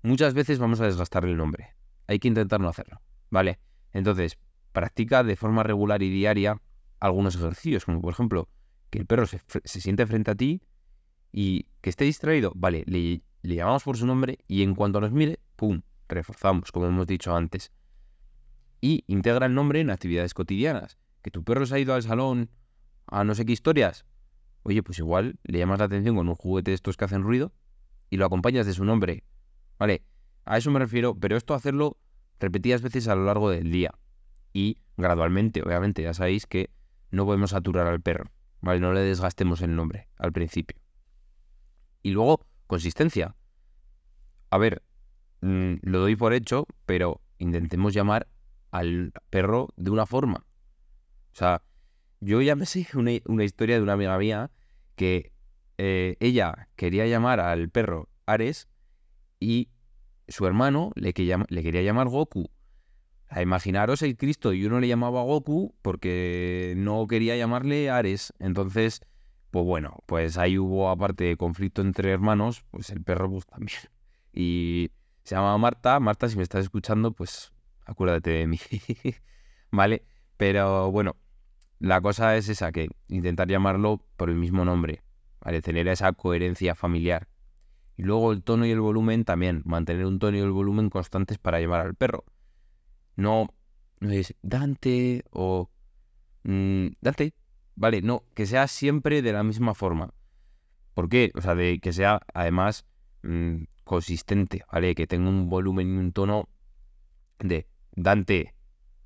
muchas 0.02 0.34
veces 0.34 0.58
vamos 0.58 0.80
a 0.80 0.86
desgastarle 0.86 1.30
el 1.30 1.36
nombre. 1.36 1.74
Hay 2.06 2.18
que 2.18 2.28
intentar 2.28 2.60
no 2.60 2.68
hacerlo, 2.68 3.00
¿vale? 3.30 3.58
Entonces, 3.92 4.38
practica 4.72 5.24
de 5.24 5.36
forma 5.36 5.62
regular 5.62 6.02
y 6.02 6.10
diaria 6.10 6.60
algunos 7.00 7.34
ejercicios, 7.34 7.84
como 7.84 8.00
por 8.00 8.12
ejemplo, 8.12 8.48
que 8.90 8.98
el 8.98 9.06
perro 9.06 9.26
se, 9.26 9.40
se 9.64 9.80
siente 9.80 10.06
frente 10.06 10.30
a 10.30 10.34
ti 10.34 10.62
y 11.32 11.66
que 11.80 11.90
esté 11.90 12.04
distraído, 12.04 12.52
vale, 12.54 12.84
le 12.86 13.22
le 13.42 13.54
llamamos 13.54 13.84
por 13.84 13.96
su 13.96 14.06
nombre 14.06 14.38
y 14.48 14.62
en 14.62 14.74
cuanto 14.74 15.00
nos 15.00 15.12
mire, 15.12 15.38
¡pum!, 15.56 15.82
reforzamos, 16.08 16.72
como 16.72 16.86
hemos 16.86 17.06
dicho 17.06 17.34
antes. 17.34 17.72
Y 18.80 19.04
integra 19.06 19.46
el 19.46 19.54
nombre 19.54 19.80
en 19.80 19.90
actividades 19.90 20.34
cotidianas. 20.34 20.98
Que 21.22 21.30
tu 21.30 21.42
perro 21.44 21.66
se 21.66 21.74
ha 21.74 21.78
ido 21.78 21.94
al 21.94 22.02
salón 22.02 22.50
a 23.06 23.24
no 23.24 23.34
sé 23.34 23.44
qué 23.44 23.52
historias. 23.52 24.04
Oye, 24.62 24.82
pues 24.82 24.98
igual 24.98 25.38
le 25.44 25.58
llamas 25.58 25.78
la 25.78 25.86
atención 25.86 26.16
con 26.16 26.28
un 26.28 26.34
juguete 26.34 26.70
de 26.70 26.74
estos 26.74 26.96
que 26.96 27.04
hacen 27.04 27.22
ruido 27.22 27.52
y 28.10 28.16
lo 28.16 28.26
acompañas 28.26 28.66
de 28.66 28.74
su 28.74 28.84
nombre. 28.84 29.24
Vale, 29.78 30.04
a 30.44 30.58
eso 30.58 30.70
me 30.70 30.78
refiero, 30.78 31.14
pero 31.14 31.36
esto 31.36 31.54
hacerlo 31.54 31.96
repetidas 32.38 32.82
veces 32.82 33.08
a 33.08 33.14
lo 33.14 33.24
largo 33.24 33.50
del 33.50 33.70
día. 33.70 33.92
Y 34.52 34.78
gradualmente, 34.96 35.62
obviamente, 35.62 36.02
ya 36.02 36.14
sabéis 36.14 36.46
que 36.46 36.70
no 37.10 37.24
podemos 37.24 37.50
saturar 37.50 37.86
al 37.86 38.00
perro. 38.00 38.30
Vale, 38.60 38.80
no 38.80 38.92
le 38.92 39.00
desgastemos 39.00 39.62
el 39.62 39.74
nombre 39.74 40.08
al 40.16 40.32
principio. 40.32 40.78
Y 42.02 42.10
luego, 42.10 42.46
consistencia. 42.66 43.36
A 44.50 44.58
ver, 44.58 44.82
mm, 45.40 45.74
lo 45.82 46.00
doy 46.00 46.16
por 46.16 46.32
hecho, 46.32 46.66
pero 46.86 47.20
intentemos 47.38 47.94
llamar 47.94 48.28
al 48.70 49.12
perro 49.30 49.68
de 49.76 49.90
una 49.90 50.06
forma. 50.06 50.46
O 51.32 51.36
sea, 51.36 51.62
yo 52.20 52.42
ya 52.42 52.56
me 52.56 52.66
sé 52.66 52.86
una, 52.94 53.44
historia 53.44 53.76
de 53.76 53.82
una 53.82 53.92
amiga 53.94 54.18
mía 54.18 54.50
que 54.96 55.32
eh, 55.78 56.16
ella 56.20 56.68
quería 56.76 57.06
llamar 57.06 57.40
al 57.40 57.70
perro 57.70 58.08
Ares 58.26 58.68
y 59.38 59.68
su 60.26 60.46
hermano 60.46 60.92
le, 60.94 61.14
le 61.48 61.62
quería 61.62 61.82
llamar 61.82 62.08
Goku. 62.08 62.50
A 63.28 63.42
imaginaros 63.42 64.02
el 64.02 64.16
Cristo 64.16 64.52
y 64.52 64.64
uno 64.64 64.80
le 64.80 64.88
llamaba 64.88 65.22
Goku 65.22 65.74
porque 65.82 66.74
no 66.76 67.06
quería 67.06 67.36
llamarle 67.36 67.90
Ares. 67.90 68.32
Entonces, 68.38 69.02
pues 69.50 69.64
bueno, 69.64 69.98
pues 70.06 70.38
ahí 70.38 70.58
hubo, 70.58 70.90
aparte 70.90 71.24
de 71.24 71.36
conflicto 71.36 71.82
entre 71.82 72.10
hermanos, 72.10 72.64
pues 72.70 72.90
el 72.90 73.02
perro 73.02 73.30
pues 73.30 73.46
también. 73.46 73.80
Y 74.32 74.90
se 75.24 75.34
llama 75.34 75.56
Marta. 75.58 76.00
Marta, 76.00 76.28
si 76.28 76.36
me 76.36 76.42
estás 76.42 76.62
escuchando, 76.62 77.12
pues 77.12 77.52
acuérdate 77.88 78.30
de 78.30 78.46
mí. 78.46 78.60
¿Vale? 79.70 80.04
Pero 80.36 80.90
bueno, 80.90 81.16
la 81.78 82.00
cosa 82.00 82.36
es 82.36 82.48
esa, 82.48 82.70
que 82.72 82.88
intentar 83.08 83.48
llamarlo 83.48 84.04
por 84.16 84.30
el 84.30 84.36
mismo 84.36 84.64
nombre. 84.64 85.02
¿Vale? 85.40 85.62
Tener 85.62 85.88
esa 85.88 86.12
coherencia 86.12 86.74
familiar. 86.74 87.28
Y 87.96 88.02
luego 88.02 88.32
el 88.32 88.42
tono 88.42 88.66
y 88.66 88.70
el 88.70 88.80
volumen 88.80 89.24
también. 89.24 89.62
Mantener 89.64 90.06
un 90.06 90.18
tono 90.18 90.36
y 90.36 90.40
el 90.40 90.52
volumen 90.52 90.90
constantes 90.90 91.38
para 91.38 91.60
llamar 91.60 91.80
al 91.80 91.94
perro. 91.94 92.24
No, 93.16 93.48
no 94.00 94.10
es 94.10 94.34
Dante 94.42 95.24
o... 95.30 95.70
Mm, 96.44 96.88
Dante, 97.00 97.34
Vale, 97.80 98.02
no, 98.02 98.24
que 98.34 98.44
sea 98.44 98.66
siempre 98.66 99.22
de 99.22 99.32
la 99.32 99.44
misma 99.44 99.72
forma. 99.72 100.12
¿Por 100.94 101.08
qué? 101.08 101.30
O 101.36 101.40
sea, 101.40 101.54
de 101.54 101.78
que 101.78 101.92
sea 101.92 102.20
además 102.34 102.86
mm, 103.22 103.62
consistente, 103.84 104.64
¿vale? 104.72 104.96
Que 104.96 105.06
tenga 105.06 105.28
un 105.28 105.48
volumen 105.48 105.94
y 105.94 105.96
un 105.96 106.12
tono 106.12 106.48
de 107.38 107.68
Dante, 108.02 108.54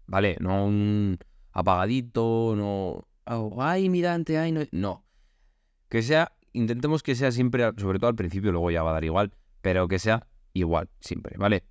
¿vale? 0.06 0.36
No 0.40 0.66
un 0.66 1.18
apagadito, 1.52 2.54
no... 2.56 3.06
Oh, 3.24 3.62
ay, 3.62 3.88
mi 3.88 4.02
Dante, 4.02 4.38
ay, 4.38 4.52
no... 4.52 4.62
No. 4.72 5.04
Que 5.88 6.02
sea, 6.02 6.32
intentemos 6.52 7.02
que 7.02 7.14
sea 7.14 7.32
siempre, 7.32 7.70
sobre 7.78 7.98
todo 7.98 8.08
al 8.08 8.16
principio, 8.16 8.52
luego 8.52 8.70
ya 8.70 8.82
va 8.82 8.90
a 8.90 8.94
dar 8.94 9.04
igual, 9.04 9.32
pero 9.60 9.88
que 9.88 9.98
sea 9.98 10.26
igual, 10.52 10.90
siempre, 11.00 11.36
¿vale? 11.38 11.64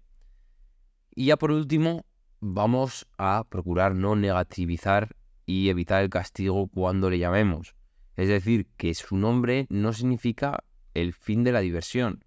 Y 1.13 1.25
ya 1.25 1.37
por 1.37 1.51
último, 1.51 2.05
vamos 2.39 3.07
a 3.17 3.45
procurar 3.49 3.95
no 3.95 4.15
negativizar 4.15 5.15
y 5.45 5.69
evitar 5.69 6.01
el 6.03 6.09
castigo 6.09 6.67
cuando 6.67 7.09
le 7.09 7.19
llamemos. 7.19 7.75
Es 8.15 8.27
decir, 8.27 8.67
que 8.77 8.93
su 8.93 9.17
nombre 9.17 9.67
no 9.69 9.93
significa 9.93 10.63
el 10.93 11.13
fin 11.13 11.43
de 11.43 11.51
la 11.51 11.59
diversión. 11.59 12.23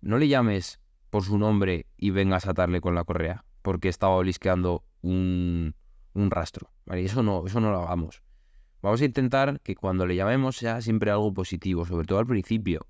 No 0.00 0.18
le 0.18 0.28
llames 0.28 0.80
por 1.10 1.24
su 1.24 1.38
nombre 1.38 1.86
y 1.96 2.10
vengas 2.10 2.46
a 2.46 2.50
atarle 2.50 2.80
con 2.80 2.94
la 2.94 3.04
correa, 3.04 3.44
porque 3.68 3.90
estaba 3.90 4.14
olisqueando 4.14 4.82
un, 5.02 5.74
un 6.14 6.30
rastro. 6.30 6.70
Eso 6.86 7.22
no, 7.22 7.46
eso 7.46 7.60
no 7.60 7.70
lo 7.70 7.82
hagamos. 7.82 8.22
Vamos 8.80 9.02
a 9.02 9.04
intentar 9.04 9.60
que 9.60 9.74
cuando 9.74 10.06
le 10.06 10.16
llamemos 10.16 10.56
sea 10.56 10.80
siempre 10.80 11.10
algo 11.10 11.34
positivo, 11.34 11.84
sobre 11.84 12.06
todo 12.06 12.18
al 12.18 12.26
principio. 12.26 12.86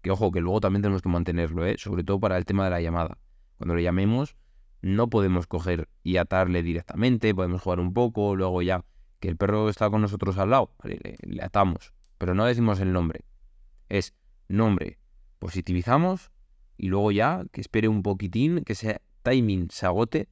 Que 0.00 0.10
ojo, 0.10 0.32
que 0.32 0.40
luego 0.40 0.62
también 0.62 0.80
tenemos 0.80 1.02
que 1.02 1.10
mantenerlo, 1.10 1.66
¿eh? 1.66 1.74
sobre 1.76 2.04
todo 2.04 2.20
para 2.20 2.38
el 2.38 2.46
tema 2.46 2.64
de 2.64 2.70
la 2.70 2.80
llamada. 2.80 3.18
Cuando 3.58 3.74
le 3.74 3.82
llamemos, 3.82 4.34
no 4.80 5.10
podemos 5.10 5.46
coger 5.46 5.90
y 6.02 6.16
atarle 6.16 6.62
directamente, 6.62 7.34
podemos 7.34 7.60
jugar 7.60 7.80
un 7.80 7.92
poco, 7.92 8.34
luego 8.34 8.62
ya 8.62 8.82
que 9.20 9.28
el 9.28 9.36
perro 9.36 9.68
está 9.68 9.90
con 9.90 10.00
nosotros 10.00 10.38
al 10.38 10.48
lado, 10.48 10.70
le, 10.84 11.42
atamos, 11.42 11.92
pero 12.16 12.34
no 12.34 12.46
decimos 12.46 12.80
el 12.80 12.94
nombre. 12.94 13.26
Es 13.90 14.14
nombre, 14.48 14.98
positivizamos 15.38 16.30
y 16.78 16.88
luego 16.88 17.12
ya 17.12 17.44
que 17.52 17.60
espere 17.60 17.88
un 17.88 18.02
poquitín, 18.02 18.64
que 18.64 18.72
ese 18.72 19.02
timing 19.24 19.68
se 19.70 19.86
agote 19.86 20.28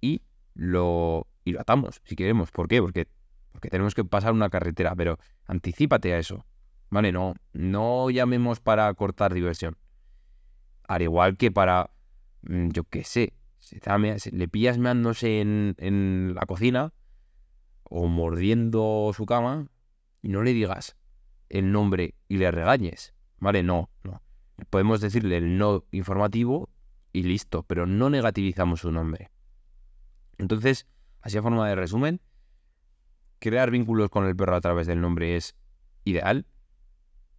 y 0.00 0.22
lo, 0.54 1.26
y 1.44 1.52
lo 1.52 1.60
atamos, 1.60 2.00
si 2.04 2.16
queremos. 2.16 2.50
¿Por 2.50 2.68
qué? 2.68 2.80
Porque, 2.80 3.08
porque 3.52 3.68
tenemos 3.68 3.94
que 3.94 4.04
pasar 4.04 4.32
una 4.32 4.48
carretera, 4.48 4.94
pero 4.96 5.18
anticípate 5.46 6.14
a 6.14 6.18
eso. 6.18 6.46
¿Vale? 6.88 7.12
No, 7.12 7.34
no 7.52 8.08
llamemos 8.10 8.60
para 8.60 8.92
cortar 8.94 9.34
diversión. 9.34 9.76
Al 10.88 11.02
igual 11.02 11.36
que 11.36 11.50
para, 11.50 11.90
mm, 12.42 12.68
yo 12.70 12.84
qué 12.84 13.04
sé, 13.04 13.34
le 14.32 14.48
pillas 14.48 14.78
meándose 14.78 15.40
en, 15.40 15.74
en 15.78 16.34
la 16.34 16.46
cocina 16.46 16.92
o 17.82 18.06
mordiendo 18.06 19.10
su 19.14 19.26
cama 19.26 19.68
y 20.22 20.28
no 20.28 20.42
le 20.42 20.52
digas 20.52 20.96
el 21.48 21.72
nombre 21.72 22.14
y 22.28 22.38
le 22.38 22.50
regañes. 22.50 23.14
¿Vale? 23.38 23.62
No, 23.62 23.90
no. 24.04 24.22
Podemos 24.70 25.00
decirle 25.00 25.36
el 25.36 25.58
no 25.58 25.84
informativo 25.90 26.70
y 27.16 27.22
listo, 27.22 27.62
pero 27.62 27.86
no 27.86 28.10
negativizamos 28.10 28.80
su 28.80 28.92
nombre. 28.92 29.30
Entonces, 30.36 30.86
así 31.22 31.38
a 31.38 31.42
forma 31.42 31.66
de 31.66 31.74
resumen, 31.74 32.20
crear 33.38 33.70
vínculos 33.70 34.10
con 34.10 34.26
el 34.26 34.36
perro 34.36 34.54
a 34.54 34.60
través 34.60 34.86
del 34.86 35.00
nombre 35.00 35.34
es 35.34 35.56
ideal. 36.04 36.46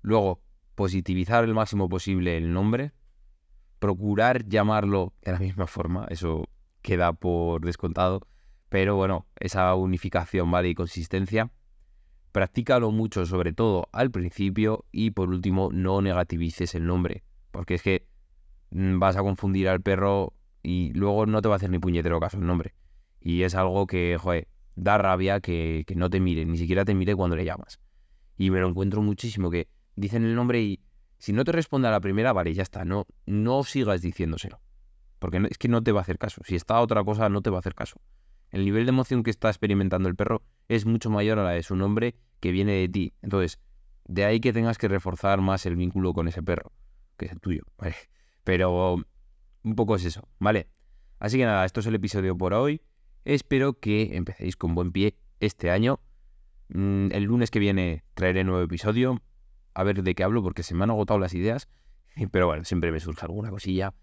Luego, 0.01 0.41
positivizar 0.73 1.43
el 1.43 1.53
máximo 1.53 1.89
posible 1.89 2.37
el 2.37 2.53
nombre. 2.53 2.91
Procurar 3.77 4.47
llamarlo 4.47 5.13
de 5.21 5.33
la 5.33 5.39
misma 5.39 5.67
forma, 5.67 6.07
eso 6.09 6.49
queda 6.81 7.13
por 7.13 7.63
descontado. 7.63 8.21
Pero 8.69 8.95
bueno, 8.95 9.27
esa 9.39 9.75
unificación, 9.75 10.49
¿vale? 10.49 10.69
Y 10.69 10.73
consistencia. 10.73 11.51
Practícalo 12.31 12.89
mucho, 12.89 13.27
sobre 13.27 13.53
todo 13.53 13.89
al 13.91 14.09
principio. 14.09 14.85
Y 14.91 15.11
por 15.11 15.29
último, 15.29 15.69
no 15.71 16.01
negativices 16.01 16.73
el 16.73 16.87
nombre. 16.87 17.23
Porque 17.51 17.75
es 17.75 17.83
que 17.83 18.07
vas 18.71 19.15
a 19.15 19.21
confundir 19.21 19.69
al 19.69 19.81
perro 19.81 20.33
y 20.63 20.91
luego 20.93 21.25
no 21.25 21.41
te 21.41 21.47
va 21.47 21.55
a 21.55 21.57
hacer 21.57 21.69
ni 21.69 21.79
puñetero 21.79 22.19
caso 22.19 22.37
el 22.37 22.45
nombre. 22.45 22.73
Y 23.21 23.43
es 23.43 23.55
algo 23.55 23.87
que, 23.87 24.17
joder, 24.19 24.47
da 24.75 24.97
rabia 24.97 25.39
que, 25.39 25.83
que 25.87 25.95
no 25.95 26.09
te 26.09 26.19
mire, 26.19 26.45
ni 26.45 26.57
siquiera 26.57 26.85
te 26.85 26.93
mire 26.93 27.15
cuando 27.15 27.35
le 27.35 27.45
llamas. 27.45 27.79
Y 28.37 28.51
me 28.51 28.59
lo 28.59 28.69
encuentro 28.69 29.01
muchísimo, 29.01 29.49
que 29.49 29.67
dicen 29.95 30.23
el 30.23 30.35
nombre 30.35 30.61
y 30.61 30.79
si 31.19 31.33
no 31.33 31.43
te 31.43 31.51
responde 31.51 31.87
a 31.87 31.91
la 31.91 31.99
primera, 31.99 32.31
vale, 32.33 32.53
ya 32.53 32.63
está, 32.63 32.85
no, 32.85 33.07
no 33.25 33.63
sigas 33.63 34.01
diciéndoselo. 34.01 34.61
Porque 35.19 35.41
es 35.49 35.57
que 35.57 35.67
no 35.67 35.81
te 35.81 35.91
va 35.91 36.01
a 36.01 36.03
hacer 36.03 36.19
caso. 36.19 36.41
Si 36.45 36.55
está 36.55 36.79
otra 36.79 37.03
cosa, 37.03 37.27
no 37.29 37.41
te 37.41 37.49
va 37.49 37.57
a 37.57 37.59
hacer 37.59 37.73
caso. 37.73 37.99
El 38.51 38.63
nivel 38.63 38.85
de 38.85 38.89
emoción 38.89 39.23
que 39.23 39.31
está 39.31 39.49
experimentando 39.49 40.07
el 40.07 40.15
perro 40.15 40.43
es 40.67 40.85
mucho 40.85 41.09
mayor 41.09 41.39
a 41.39 41.43
la 41.43 41.51
de 41.51 41.63
su 41.63 41.75
nombre 41.75 42.15
que 42.39 42.51
viene 42.51 42.73
de 42.73 42.87
ti. 42.87 43.13
Entonces, 43.21 43.59
de 44.05 44.25
ahí 44.25 44.39
que 44.39 44.53
tengas 44.53 44.77
que 44.77 44.87
reforzar 44.87 45.41
más 45.41 45.65
el 45.65 45.75
vínculo 45.75 46.13
con 46.13 46.27
ese 46.27 46.43
perro, 46.43 46.71
que 47.17 47.25
es 47.25 47.31
el 47.31 47.39
tuyo, 47.39 47.63
¿vale? 47.77 47.95
Pero 48.47 48.95
un 49.63 49.75
poco 49.75 49.97
es 49.97 50.05
eso, 50.05 50.25
¿vale? 50.39 50.69
Así 51.19 51.37
que 51.37 51.43
nada, 51.43 51.65
esto 51.65 51.81
es 51.81 51.85
el 51.85 51.95
episodio 51.95 52.37
por 52.37 52.53
hoy. 52.53 52.81
Espero 53.25 53.77
que 53.77 54.15
empecéis 54.15 54.55
con 54.55 54.73
buen 54.73 54.93
pie 54.93 55.17
este 55.41 55.69
año. 55.69 55.99
Mm, 56.69 57.09
el 57.11 57.23
lunes 57.23 57.51
que 57.51 57.59
viene 57.59 58.05
traeré 58.13 58.45
nuevo 58.45 58.61
episodio. 58.61 59.21
A 59.73 59.83
ver 59.83 60.01
de 60.01 60.15
qué 60.15 60.23
hablo 60.23 60.41
porque 60.41 60.63
se 60.63 60.75
me 60.75 60.85
han 60.85 60.91
agotado 60.91 61.19
las 61.19 61.33
ideas. 61.33 61.67
Pero 62.31 62.47
bueno, 62.47 62.63
siempre 62.63 62.93
me 62.93 63.01
surge 63.01 63.25
alguna 63.25 63.49
cosilla. 63.49 63.93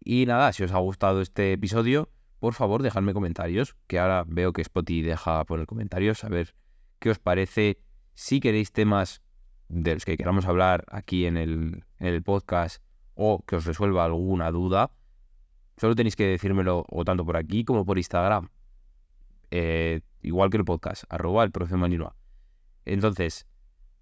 Y 0.00 0.26
nada, 0.26 0.52
si 0.52 0.64
os 0.64 0.72
ha 0.72 0.78
gustado 0.80 1.22
este 1.22 1.54
episodio, 1.54 2.10
por 2.40 2.52
favor 2.52 2.82
dejadme 2.82 3.14
comentarios. 3.14 3.74
Que 3.86 3.98
ahora 3.98 4.22
veo 4.28 4.52
que 4.52 4.60
Spotify 4.60 5.00
deja 5.00 5.42
poner 5.46 5.64
comentarios. 5.64 6.24
A 6.24 6.28
ver 6.28 6.54
qué 6.98 7.08
os 7.08 7.18
parece. 7.18 7.80
Si 8.12 8.38
queréis 8.38 8.70
temas 8.70 9.22
de 9.68 9.94
los 9.94 10.04
que 10.04 10.18
queramos 10.18 10.44
hablar 10.44 10.84
aquí 10.90 11.24
en 11.24 11.38
el, 11.38 11.86
en 12.00 12.06
el 12.06 12.22
podcast 12.22 12.82
o 13.20 13.42
que 13.44 13.56
os 13.56 13.66
resuelva 13.66 14.04
alguna 14.04 14.52
duda, 14.52 14.92
solo 15.76 15.96
tenéis 15.96 16.14
que 16.14 16.24
decírmelo 16.24 16.86
o 16.88 17.04
tanto 17.04 17.26
por 17.26 17.36
aquí 17.36 17.64
como 17.64 17.84
por 17.84 17.98
Instagram. 17.98 18.48
Eh, 19.50 20.02
igual 20.22 20.50
que 20.50 20.56
el 20.56 20.64
podcast, 20.64 21.02
arroba 21.08 21.42
el 21.42 21.50
profe 21.50 21.76
Maninoa. 21.76 22.14
Entonces, 22.84 23.48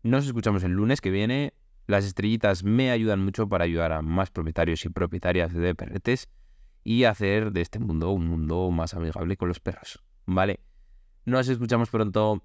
nos 0.03 0.27
escuchamos 0.27 0.65
el 0.65 0.73
lunes 0.73 1.01
que 1.01 1.11
viene. 1.11 1.55
Las 1.87 2.05
estrellitas 2.05 2.63
me 2.63 2.91
ayudan 2.91 3.25
mucho 3.25 3.49
para 3.49 3.65
ayudar 3.65 3.93
a 3.93 4.03
más 4.03 4.31
propietarios 4.31 4.85
y 4.85 4.91
propietarias 4.91 5.55
de 5.55 5.75
perretes 5.75 6.29
y 6.85 7.05
hacer 7.05 7.53
de 7.53 7.63
este 7.63 7.79
mundo 7.79 8.11
un 8.11 8.27
mundo 8.27 8.71
más 8.71 8.93
amigable 8.93 9.39
con 9.39 9.49
los 9.49 9.61
perros. 9.61 10.05
¿Vale? 10.27 10.61
Nos 11.25 11.49
escuchamos 11.49 11.89
pronto. 11.89 12.43